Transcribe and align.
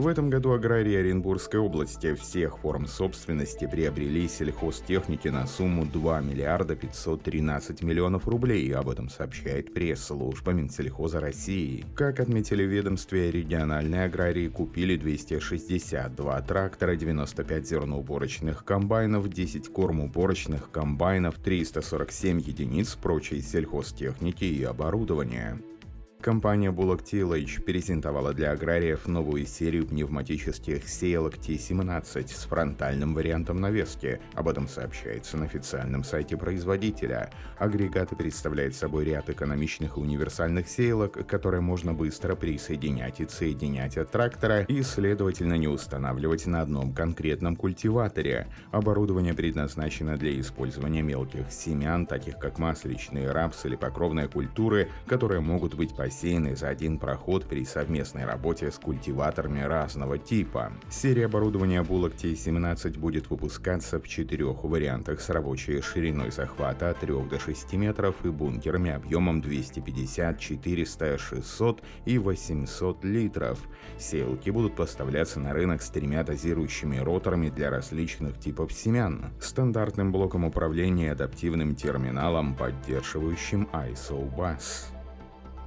В 0.00 0.06
этом 0.06 0.30
году 0.30 0.52
аграрии 0.52 0.94
Оренбургской 0.94 1.60
области 1.60 2.14
всех 2.14 2.60
форм 2.60 2.86
собственности 2.86 3.68
приобрели 3.70 4.26
сельхозтехники 4.28 5.28
на 5.28 5.46
сумму 5.46 5.84
2 5.84 6.22
миллиарда 6.22 6.74
513 6.74 7.82
миллионов 7.82 8.26
рублей. 8.26 8.74
Об 8.74 8.88
этом 8.88 9.10
сообщает 9.10 9.74
пресс-служба 9.74 10.52
Минсельхоза 10.52 11.20
России. 11.20 11.84
Как 11.94 12.18
отметили 12.18 12.64
в 12.64 12.70
ведомстве, 12.70 13.30
региональные 13.30 14.04
аграрии 14.04 14.48
купили 14.48 14.96
262 14.96 16.40
трактора, 16.40 16.96
95 16.96 17.68
зерноуборочных 17.68 18.64
комбайнов, 18.64 19.28
10 19.28 19.68
кормоуборочных 19.70 20.70
комбайнов, 20.70 21.34
347 21.34 22.40
единиц 22.40 22.94
прочей 22.94 23.42
сельхозтехники 23.42 24.44
и 24.44 24.64
оборудования. 24.64 25.60
Компания 26.20 26.70
Bullock 26.70 27.02
Tillage 27.02 27.62
презентовала 27.62 28.34
для 28.34 28.52
аграриев 28.52 29.06
новую 29.06 29.46
серию 29.46 29.86
пневматических 29.86 30.86
сеялок 30.86 31.36
T17 31.36 32.28
с 32.28 32.44
фронтальным 32.44 33.14
вариантом 33.14 33.58
навески. 33.58 34.20
Об 34.34 34.48
этом 34.48 34.68
сообщается 34.68 35.38
на 35.38 35.46
официальном 35.46 36.04
сайте 36.04 36.36
производителя. 36.36 37.30
Агрегаты 37.58 38.16
представляют 38.16 38.74
собой 38.74 39.06
ряд 39.06 39.30
экономичных 39.30 39.96
и 39.96 40.00
универсальных 40.00 40.68
сеялок, 40.68 41.26
которые 41.26 41.62
можно 41.62 41.94
быстро 41.94 42.36
присоединять 42.36 43.20
и 43.20 43.26
соединять 43.26 43.96
от 43.96 44.10
трактора 44.10 44.64
и, 44.64 44.82
следовательно, 44.82 45.54
не 45.54 45.68
устанавливать 45.68 46.44
на 46.44 46.60
одном 46.60 46.92
конкретном 46.92 47.56
культиваторе. 47.56 48.46
Оборудование 48.72 49.32
предназначено 49.32 50.18
для 50.18 50.38
использования 50.38 51.00
мелких 51.00 51.50
семян, 51.50 52.04
таких 52.04 52.36
как 52.36 52.58
масличные, 52.58 53.30
рапс 53.30 53.64
или 53.64 53.76
покровные 53.76 54.28
культуры, 54.28 54.90
которые 55.06 55.40
могут 55.40 55.74
быть 55.74 55.96
посеяны 55.96 56.09
бассейны 56.10 56.56
за 56.56 56.68
один 56.68 56.98
проход 56.98 57.46
при 57.46 57.64
совместной 57.64 58.24
работе 58.24 58.72
с 58.72 58.78
культиваторами 58.78 59.60
разного 59.60 60.18
типа. 60.18 60.72
Серия 60.90 61.26
оборудования 61.26 61.84
булок 61.84 62.14
T17 62.14 62.98
будет 62.98 63.30
выпускаться 63.30 64.00
в 64.00 64.08
четырех 64.08 64.64
вариантах 64.64 65.20
с 65.20 65.30
рабочей 65.30 65.80
шириной 65.80 66.32
захвата 66.32 66.90
от 66.90 66.98
3 66.98 67.12
до 67.30 67.38
6 67.38 67.74
метров 67.74 68.16
и 68.24 68.28
бункерами 68.28 68.90
объемом 68.90 69.40
250, 69.40 70.40
400, 70.40 71.18
600 71.18 71.82
и 72.06 72.18
800 72.18 73.04
литров. 73.04 73.60
Селки 73.96 74.50
будут 74.50 74.74
поставляться 74.74 75.38
на 75.38 75.52
рынок 75.52 75.80
с 75.80 75.90
тремя 75.90 76.24
дозирующими 76.24 76.98
роторами 76.98 77.50
для 77.50 77.70
различных 77.70 78.36
типов 78.40 78.72
семян, 78.72 79.26
стандартным 79.40 80.10
блоком 80.10 80.44
управления 80.44 81.06
и 81.06 81.10
адаптивным 81.10 81.76
терминалом, 81.76 82.56
поддерживающим 82.56 83.68
ISO 83.72 84.28
BUS. 84.36 84.99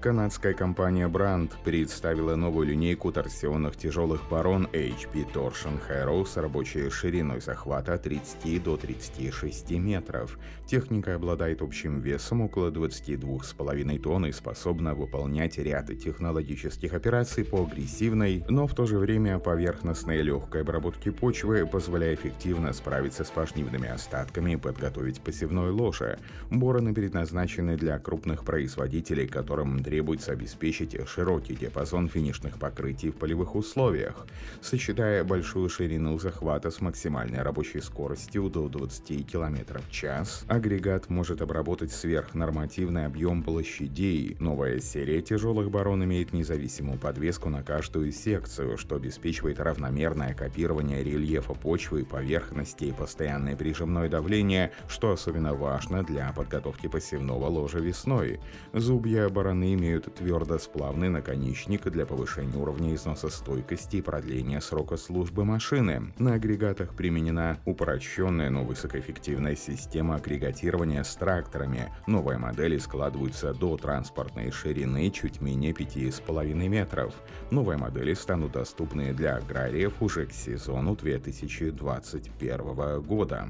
Канадская 0.03 0.53
компания 0.53 1.07
Brand 1.07 1.49
представила 1.63 2.35
новую 2.35 2.67
линейку 2.67 3.09
торсионных 3.13 3.77
тяжелых 3.77 4.27
барон 4.29 4.67
HP 4.73 5.31
Torsion 5.33 5.79
Hero 5.87 6.25
с 6.25 6.35
рабочей 6.35 6.89
шириной 6.89 7.39
захвата 7.39 7.93
от 7.93 8.03
30 8.03 8.61
до 8.61 8.75
36 8.75 9.71
метров. 9.71 10.37
Техника 10.67 11.15
обладает 11.15 11.61
общим 11.61 12.01
весом 12.01 12.41
около 12.41 12.69
22,5 12.69 13.99
тонн 13.99 14.25
и 14.25 14.33
способна 14.33 14.93
выполнять 14.93 15.57
ряд 15.57 15.87
технологических 15.97 16.93
операций 16.93 17.45
по 17.45 17.63
агрессивной, 17.63 18.43
но 18.49 18.67
в 18.67 18.75
то 18.75 18.85
же 18.85 18.97
время 18.97 19.39
поверхностной 19.39 20.21
легкой 20.21 20.63
обработке 20.63 21.13
почвы, 21.13 21.65
позволяя 21.65 22.13
эффективно 22.15 22.73
справиться 22.73 23.23
с 23.23 23.29
пашнивными 23.29 23.88
остатками 23.88 24.51
и 24.51 24.57
подготовить 24.57 25.21
посевной 25.21 25.71
ложе. 25.71 26.19
Бороны 26.51 26.93
предназначены 26.93 27.77
для 27.77 27.97
крупных 27.99 28.43
производителей, 28.43 29.29
которым 29.29 29.79
требуется 29.94 30.31
обеспечить 30.31 30.97
широкий 31.07 31.53
диапазон 31.56 32.09
финишных 32.09 32.57
покрытий 32.57 33.12
в 33.12 33.16
полевых 33.16 33.53
условиях, 33.53 34.25
сочетая 34.59 35.23
большую 35.23 35.69
ширину 35.69 36.17
захвата 36.17 36.72
с 36.72 36.81
максимальной 36.81 37.44
рабочей 37.44 37.79
скоростью 37.79 38.50
до 38.50 38.69
20 38.69 39.31
км 39.31 39.79
в 39.79 39.91
час. 39.91 40.45
Агрегат 40.47 41.12
может 41.12 41.44
обработать 41.44 41.91
сверхнормативный 41.91 43.06
объем 43.06 43.44
площадей. 43.44 44.35
Новая 44.40 44.79
серия 44.79 45.22
тяжелых 45.22 45.69
барон 45.69 46.03
имеет 46.06 46.34
независимую 46.34 46.97
подвеску 46.97 47.50
на 47.50 47.62
каждую 47.62 48.12
секцию, 48.12 48.79
что 48.79 48.96
обеспечивает 48.96 49.59
равномерное 49.59 50.34
копирование 50.34 51.03
рельефа 51.03 51.53
почвы 51.53 52.01
и 52.01 52.03
поверхности 52.03 52.85
и 52.85 52.91
постоянное 52.91 53.56
прижимное 53.56 54.09
давление, 54.09 54.72
что 54.88 55.12
особенно 55.12 55.53
важно 55.53 56.03
для 56.03 56.34
подготовки 56.35 56.88
посевного 56.88 57.46
ложа 57.46 57.78
весной. 57.78 58.40
Зубья 58.73 59.29
бараны 59.29 59.75
имеют 59.83 60.16
твердосплавный 60.16 61.09
наконечник 61.09 61.83
для 61.89 62.05
повышения 62.05 62.57
уровня 62.57 62.95
износостойкости 62.95 63.97
и 63.97 64.01
продления 64.01 64.61
срока 64.61 64.95
службы 64.95 65.44
машины. 65.44 66.13
На 66.17 66.35
агрегатах 66.35 66.95
применена 66.95 67.57
упрощенная, 67.66 68.49
но 68.49 68.63
высокоэффективная 68.63 69.57
система 69.57 70.16
агрегатирования 70.16 71.03
с 71.03 71.13
тракторами. 71.16 71.91
Новые 72.07 72.38
модели 72.38 72.77
складываются 72.77 73.53
до 73.53 73.75
транспортной 73.75 74.51
ширины 74.51 75.09
чуть 75.09 75.41
менее 75.41 75.73
5,5 75.73 76.53
метров. 76.69 77.13
Новые 77.51 77.77
модели 77.77 78.13
станут 78.13 78.53
доступны 78.53 79.13
для 79.13 79.35
аграриев 79.35 80.01
уже 80.01 80.25
к 80.25 80.31
сезону 80.31 80.95
2021 80.95 83.01
года. 83.01 83.49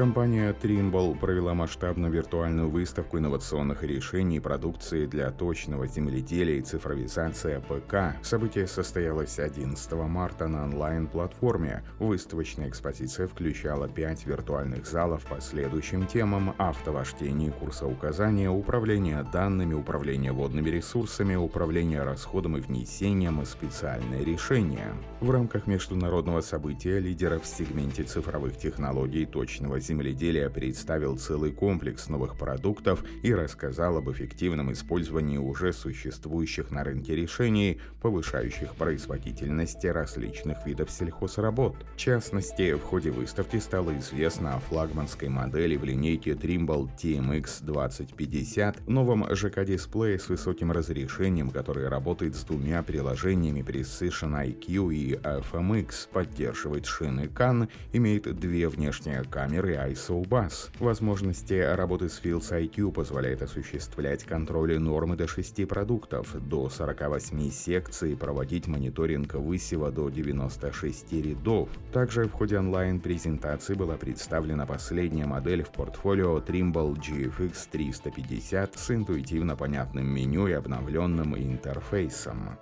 Компания 0.00 0.54
Trimble 0.54 1.14
провела 1.14 1.52
масштабную 1.52 2.10
виртуальную 2.10 2.70
выставку 2.70 3.18
инновационных 3.18 3.82
решений 3.82 4.38
и 4.38 4.40
продукции 4.40 5.04
для 5.04 5.30
точного 5.30 5.86
земледелия 5.86 6.56
и 6.56 6.62
цифровизации 6.62 7.56
АПК. 7.56 8.16
Событие 8.24 8.66
состоялось 8.66 9.38
11 9.38 9.92
марта 9.92 10.48
на 10.48 10.64
онлайн-платформе. 10.64 11.82
Выставочная 11.98 12.70
экспозиция 12.70 13.26
включала 13.26 13.88
пять 13.88 14.24
виртуальных 14.24 14.86
залов 14.86 15.26
по 15.26 15.38
следующим 15.38 16.06
темам 16.06 16.54
автовождение, 16.56 17.52
курсоуказания, 17.52 18.48
управление 18.48 19.22
данными, 19.30 19.74
управление 19.74 20.32
водными 20.32 20.70
ресурсами, 20.70 21.34
управление 21.34 22.04
расходом 22.04 22.56
и 22.56 22.62
внесением 22.62 23.42
и 23.42 23.44
специальные 23.44 24.24
решения. 24.24 24.94
В 25.20 25.30
рамках 25.30 25.66
международного 25.66 26.40
события 26.40 26.98
лидеров 27.00 27.42
в 27.42 27.46
сегменте 27.46 28.04
цифровых 28.04 28.56
технологий 28.56 29.26
точного 29.26 29.78
земледелия 29.78 29.89
земледелия 29.90 30.48
представил 30.48 31.18
целый 31.18 31.50
комплекс 31.50 32.08
новых 32.08 32.38
продуктов 32.38 33.02
и 33.24 33.34
рассказал 33.34 33.96
об 33.96 34.08
эффективном 34.08 34.70
использовании 34.72 35.36
уже 35.36 35.72
существующих 35.72 36.70
на 36.70 36.84
рынке 36.84 37.16
решений, 37.16 37.80
повышающих 38.00 38.74
производительность 38.76 39.84
различных 39.84 40.64
видов 40.64 40.92
сельхозработ. 40.92 41.74
В 41.94 41.96
частности, 41.96 42.74
в 42.74 42.82
ходе 42.82 43.10
выставки 43.10 43.56
стало 43.56 43.98
известно 43.98 44.54
о 44.54 44.60
флагманской 44.60 45.28
модели 45.28 45.76
в 45.76 45.82
линейке 45.82 46.32
Trimble 46.32 46.88
TMX 46.96 47.64
2050, 47.64 48.88
новом 48.88 49.26
ЖК-дисплее 49.34 50.20
с 50.20 50.28
высоким 50.28 50.70
разрешением, 50.70 51.50
который 51.50 51.88
работает 51.88 52.36
с 52.36 52.44
двумя 52.44 52.84
приложениями 52.84 53.60
Precision 53.60 54.40
IQ 54.46 54.94
и 54.94 55.14
FMX, 55.14 56.08
поддерживает 56.12 56.86
шины 56.86 57.22
CAN, 57.22 57.68
имеет 57.92 58.32
две 58.38 58.68
внешние 58.68 59.24
камеры 59.24 59.79
ISO 59.88 60.22
Bus. 60.26 60.70
Возможности 60.78 61.54
работы 61.54 62.08
с 62.08 62.20
Fields 62.20 62.50
IQ 62.50 62.92
позволяет 62.92 63.42
осуществлять 63.42 64.24
контроль 64.24 64.78
нормы 64.78 65.16
до 65.16 65.26
6 65.26 65.66
продуктов, 65.66 66.34
до 66.48 66.68
48 66.68 67.50
секций, 67.50 68.16
проводить 68.16 68.66
мониторинг 68.66 69.34
высева 69.34 69.90
до 69.90 70.08
96 70.08 71.12
рядов. 71.12 71.68
Также 71.92 72.24
в 72.24 72.32
ходе 72.32 72.58
онлайн-презентации 72.58 73.74
была 73.74 73.96
представлена 73.96 74.66
последняя 74.66 75.26
модель 75.26 75.62
в 75.62 75.70
портфолио 75.70 76.38
Trimble 76.38 76.94
GFX 76.94 77.68
350 77.70 78.78
с 78.78 78.90
интуитивно 78.90 79.56
понятным 79.56 80.06
меню 80.06 80.46
и 80.46 80.52
обновленным 80.52 81.36
интерфейсом. 81.36 82.58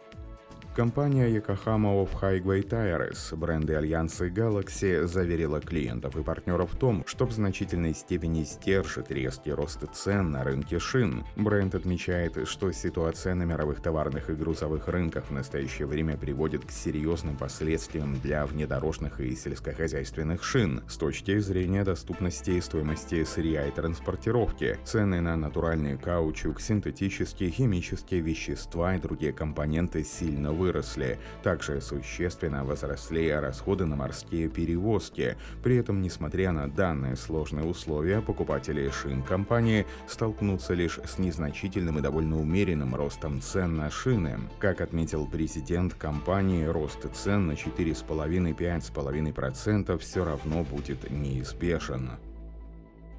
Компания 0.78 1.28
Yokohama 1.28 1.92
of 1.92 2.10
Highway 2.20 2.62
Tires, 2.62 3.34
бренды 3.34 3.75
Альянса 3.75 4.28
Galaxy, 4.28 5.08
заверила 5.08 5.60
клиентов 5.60 6.16
и 6.16 6.22
партнеров 6.22 6.72
в 6.72 6.78
том, 6.78 7.02
что 7.04 7.26
в 7.26 7.32
значительной 7.32 7.92
степени 7.94 8.44
сдержит 8.44 9.10
резкий 9.10 9.50
рост 9.50 9.80
цен 9.92 10.30
на 10.30 10.44
рынке 10.44 10.78
шин. 10.78 11.25
Бренд 11.34 11.75
отмечает, 11.75 12.46
что 12.46 12.70
ситуация 12.70 13.34
на 13.34 13.42
мировых 13.42 13.82
товарных 13.82 14.30
и 14.30 14.34
грузовых 14.34 14.86
рынках 14.86 15.25
в 15.25 15.32
настоящее 15.32 15.88
время 15.88 16.16
приводит 16.16 16.64
к 16.64 16.70
серьезным 16.70 17.36
последствиям 17.36 18.14
для 18.20 18.46
внедорожных 18.46 19.19
и 19.19 19.34
сельскохозяйственных 19.34 20.44
шин 20.44 20.84
с 20.88 20.96
точки 20.96 21.40
зрения 21.40 21.82
доступности 21.82 22.52
и 22.52 22.60
стоимости 22.60 23.24
сырья 23.24 23.66
и 23.66 23.72
транспортировки. 23.72 24.78
Цены 24.84 25.20
на 25.22 25.34
натуральный 25.34 25.98
каучук, 25.98 26.60
синтетические, 26.60 27.50
химические 27.50 28.20
вещества 28.20 28.94
и 28.94 29.00
другие 29.00 29.32
компоненты 29.32 30.04
сильно 30.04 30.52
выросли 30.52 30.68
выросли. 30.69 31.19
Также 31.43 31.81
существенно 31.81 32.62
возросли 32.65 33.31
расходы 33.31 33.87
на 33.87 33.97
морские 33.97 34.50
перевозки. 34.50 35.38
При 35.62 35.76
этом, 35.76 36.03
несмотря 36.03 36.53
на 36.53 36.69
данные 36.69 37.17
сложные 37.17 37.65
условия, 37.65 38.20
покупатели 38.20 38.91
шин 38.91 39.23
компании 39.23 39.87
столкнутся 40.06 40.75
лишь 40.75 40.99
с 40.99 41.17
незначительным 41.19 41.99
и 41.99 42.03
довольно 42.03 42.38
умеренным 42.38 42.94
ростом 42.94 43.41
цен 43.41 43.76
на 43.76 43.91
шины. 43.91 44.38
Как 44.59 44.82
отметил 44.82 45.26
президент 45.26 45.94
компании, 45.94 46.67
рост 46.67 47.06
цен 47.15 47.47
на 47.47 47.53
4,5-5,5% 47.53 49.99
все 49.99 50.25
равно 50.25 50.65
будет 50.65 51.11
неизбежен. 51.11 52.11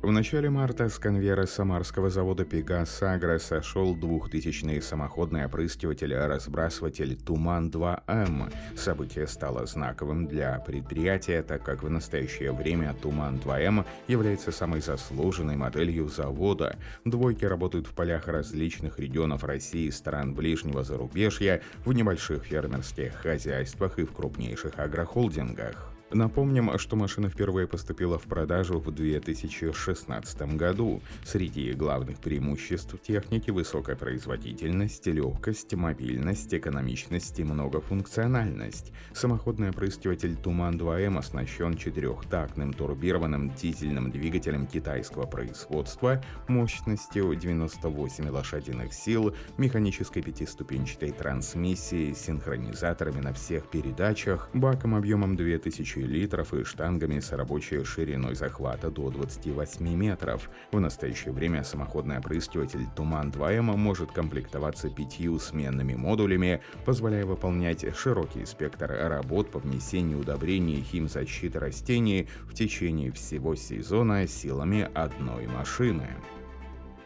В 0.01 0.11
начале 0.11 0.49
марта 0.49 0.87
с 0.87 0.97
конвейера 0.97 1.45
самарского 1.45 2.09
завода 2.09 2.45
«Пегас 2.45 3.03
Агро» 3.03 3.37
сошел 3.37 3.93
двухтысячный 3.93 4.81
самоходный 4.81 5.43
опрыскиватель-разбрасыватель 5.43 7.17
«Туман-2М». 7.17 8.49
Событие 8.77 9.27
стало 9.27 9.65
знаковым 9.65 10.25
для 10.25 10.57
предприятия, 10.59 11.43
так 11.43 11.63
как 11.63 11.83
в 11.83 11.89
настоящее 11.89 12.53
время 12.53 12.95
«Туман-2М» 13.01 13.85
является 14.07 14.53
самой 14.53 14.79
заслуженной 14.79 15.57
моделью 15.57 16.07
завода. 16.07 16.77
Двойки 17.03 17.43
работают 17.43 17.85
в 17.85 17.93
полях 17.93 18.29
различных 18.29 18.99
регионов 18.99 19.43
России 19.43 19.89
стран 19.89 20.33
ближнего 20.33 20.85
зарубежья, 20.85 21.61
в 21.83 21.91
небольших 21.91 22.45
фермерских 22.45 23.15
хозяйствах 23.15 23.99
и 23.99 24.05
в 24.05 24.13
крупнейших 24.13 24.79
агрохолдингах. 24.79 25.98
Напомним, 26.11 26.75
что 26.79 26.95
машина 26.95 27.29
впервые 27.29 27.67
поступила 27.67 28.17
в 28.17 28.23
продажу 28.23 28.79
в 28.79 28.91
2016 28.91 30.41
году. 30.55 31.01
Среди 31.23 31.71
главных 31.73 32.17
преимуществ 32.17 32.99
техники– 32.99 33.51
высокая 33.51 33.95
производительность, 33.95 35.05
легкость, 35.05 35.75
мобильность, 35.75 36.51
экономичность 36.51 37.39
и 37.39 37.43
многофункциональность. 37.43 38.91
Самоходный 39.13 39.69
опрыскиватель 39.69 40.35
«Туман-2М» 40.35 41.19
оснащен 41.19 41.77
четырехтактным 41.77 42.73
турбированным 42.73 43.53
дизельным 43.53 44.09
двигателем 44.09 44.65
китайского 44.65 45.27
производства 45.27 46.23
мощностью 46.47 47.35
98 47.35 48.29
лошадиных 48.29 48.93
сил, 48.93 49.35
механической 49.59 50.23
пятиступенчатой 50.23 51.11
трансмиссией, 51.11 52.15
синхронизаторами 52.15 53.21
на 53.21 53.31
всех 53.31 53.69
передачах, 53.69 54.49
баком 54.55 54.95
объемом 54.95 55.35
2000 55.35 55.98
тысячи 55.99 56.11
литров 56.11 56.53
и 56.53 56.63
штангами 56.63 57.19
с 57.19 57.31
рабочей 57.31 57.83
шириной 57.83 58.35
захвата 58.35 58.89
до 58.89 59.09
28 59.09 59.95
метров. 59.95 60.49
В 60.71 60.79
настоящее 60.79 61.33
время 61.33 61.63
самоходный 61.63 62.17
опрыскиватель 62.17 62.85
«Туман-2М» 62.95 63.75
может 63.77 64.11
комплектоваться 64.11 64.89
пятью 64.89 65.39
сменными 65.39 65.95
модулями, 65.95 66.61
позволяя 66.85 67.25
выполнять 67.25 67.85
широкий 67.95 68.45
спектр 68.45 68.87
работ 68.87 69.51
по 69.51 69.59
внесению 69.59 70.19
удобрений 70.19 70.79
и 70.79 70.83
химзащиты 70.83 71.59
растений 71.59 72.27
в 72.43 72.53
течение 72.53 73.11
всего 73.11 73.55
сезона 73.55 74.27
силами 74.27 74.89
одной 74.93 75.47
машины. 75.47 76.07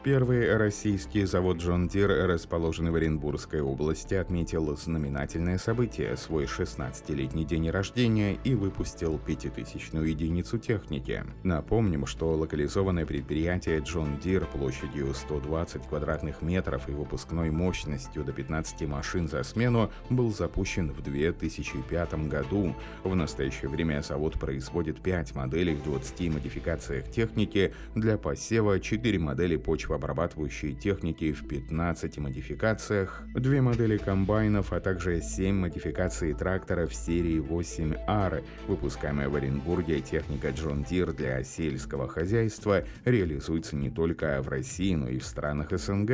Первый 0.04 0.58
российский 0.58 1.24
завод 1.24 1.60
John 1.60 1.88
Deere, 1.88 2.10
расположенный 2.28 2.92
в 2.92 2.96
Оренбургской 2.96 3.62
области, 3.62 4.16
отметил 4.16 4.76
знаменательное 4.76 5.58
событие– 5.58 6.18
свой 6.18 6.44
16-летний 6.44 7.46
день 7.46 7.70
рождения 7.70 8.38
и 8.44 8.54
выпустил 8.54 9.18
пятитысячную 9.18 10.10
единицу 10.10 10.58
техники. 10.58 11.24
Напомним, 11.44 12.06
что 12.06 12.34
локализованное 12.34 13.06
предприятие 13.06 13.80
John 13.80 14.20
Deere 14.22 14.46
площадью 14.46 15.14
120 15.14 15.88
квадратных 15.88 16.42
метров 16.42 16.90
и 16.90 16.92
выпускной 16.92 17.50
мощностью 17.50 18.26
до 18.26 18.34
15 18.34 18.86
машин 18.90 19.30
за 19.30 19.42
смену 19.44 19.90
был 20.10 20.34
запущен 20.34 20.92
в 20.92 21.02
2005 21.02 22.28
году. 22.28 22.76
В 23.06 23.16
настоящее 23.16 23.70
время 23.70 24.02
завод 24.02 24.38
производит 24.38 25.00
5 25.02 25.34
моделей 25.36 25.76
в 25.76 25.84
20 25.84 26.34
модификациях 26.34 27.10
техники 27.10 27.74
для 27.96 28.18
посева, 28.18 28.82
4 28.82 29.18
модели 29.18 29.56
почвообрабатывающей 29.56 30.74
техники 30.74 31.32
в 31.32 31.48
15 31.48 32.18
модификациях, 32.18 33.24
две 33.34 33.62
модели 33.62 33.98
комбайнов, 33.98 34.74
а 34.74 34.80
также 34.80 35.22
7 35.22 35.56
модификаций 35.56 36.34
тракторов 36.34 36.94
серии 36.94 37.40
8R. 37.40 38.44
Выпускаемая 38.68 39.30
в 39.30 39.36
Оренбурге 39.36 40.02
техника 40.02 40.50
John 40.50 40.86
Deere 40.88 41.14
для 41.14 41.44
сельского 41.44 42.08
хозяйства 42.08 42.84
реализуется 43.06 43.76
не 43.76 43.90
только 43.90 44.42
в 44.42 44.50
России, 44.50 44.96
но 44.96 45.10
и 45.10 45.20
в 45.20 45.26
странах 45.26 45.72
СНГ. 45.72 46.12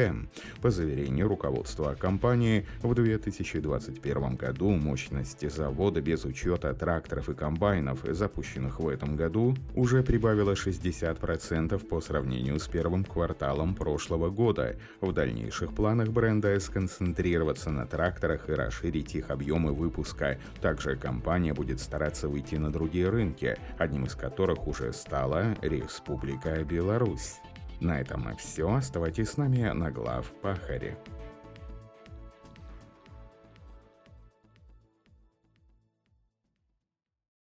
По 0.62 0.70
заверению 0.70 1.28
руководства 1.28 1.96
компании, 1.96 2.66
в 2.82 2.94
2021 2.94 4.36
году 4.36 4.70
мощность 4.72 5.50
завода 5.50 6.02
без 6.02 6.26
учета 6.26 6.74
тракторов 6.74 7.30
и 7.30 7.34
комбайнов, 7.34 8.00
запущенных 8.04 8.80
в 8.80 8.88
этом 8.88 9.16
году, 9.16 9.56
уже 9.76 10.04
прибавила 10.04 10.54
60% 10.54 11.78
по 11.88 12.02
сравнению 12.02 12.60
с 12.60 12.68
первым 12.68 13.04
кварталом 13.04 13.69
летом 13.70 13.76
прошлого 13.76 14.30
года. 14.30 14.76
В 15.02 15.12
дальнейших 15.12 15.74
планах 15.74 16.10
бренда 16.10 16.60
сконцентрироваться 16.60 17.72
на 17.72 17.86
тракторах 17.86 18.50
и 18.50 18.54
расширить 18.54 19.16
их 19.16 19.30
объемы 19.30 19.74
выпуска. 19.74 20.38
Также 20.62 20.96
компания 20.96 21.54
будет 21.54 21.80
стараться 21.80 22.28
выйти 22.28 22.56
на 22.56 22.72
другие 22.72 23.10
рынки, 23.10 23.58
одним 23.78 24.06
из 24.06 24.16
которых 24.16 24.68
уже 24.68 24.94
стала 24.94 25.56
Республика 25.62 26.64
Беларусь. 26.64 27.40
На 27.80 28.02
этом 28.02 28.36
все. 28.38 28.68
Оставайтесь 28.68 29.30
с 29.30 29.38
нами 29.38 29.72
на 29.74 29.92
глав 29.92 30.26
Пахаре. 30.42 30.98